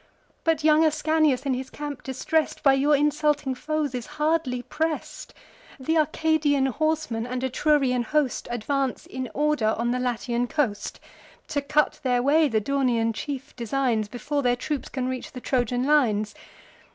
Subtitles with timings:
[0.43, 5.31] But young Ascanius, in his camp distress'd, By your insulting foes is hardly press'd.
[5.79, 10.99] Th' Arcadian horsemen, and Etrurian host, Advance in order on the Latian coast:
[11.49, 15.83] To cut their way the Daunian chief designs, Before their troops can reach the Trojan
[15.85, 16.33] lines.